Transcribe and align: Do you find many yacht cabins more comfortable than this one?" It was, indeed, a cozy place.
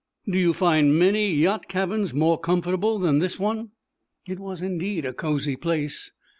Do 0.27 0.39
you 0.39 0.51
find 0.53 0.97
many 0.97 1.29
yacht 1.31 1.67
cabins 1.67 2.11
more 2.11 2.39
comfortable 2.39 2.97
than 2.97 3.19
this 3.19 3.37
one?" 3.37 3.69
It 4.27 4.39
was, 4.39 4.59
indeed, 4.63 5.05
a 5.05 5.13
cozy 5.13 5.55
place. 5.55 6.11